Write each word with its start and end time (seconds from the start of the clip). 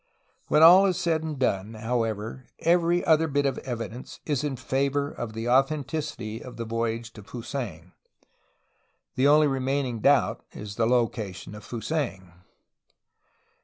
''When 0.47 0.63
all 0.63 0.87
is 0.87 0.97
said 0.97 1.21
and 1.21 1.37
done, 1.37 1.75
however, 1.75 2.47
every 2.57 3.05
other 3.05 3.27
bit 3.27 3.45
of 3.45 3.59
evidence 3.59 4.19
is 4.25 4.43
in 4.43 4.55
favor 4.55 5.11
of 5.11 5.33
the 5.33 5.47
authenticity 5.47 6.41
of 6.43 6.57
the 6.57 6.65
voyage 6.65 7.13
to 7.13 7.21
Fusang. 7.21 7.91
The 9.13 9.27
only 9.27 9.45
remaining 9.45 9.99
doubt 9.99 10.43
is 10.53 10.73
the 10.75 10.87
loca 10.87 11.31
tion 11.33 11.53
of 11.53 11.63
Fusang. 11.63 12.31